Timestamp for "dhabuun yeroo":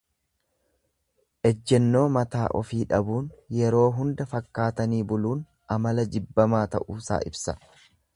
2.93-3.83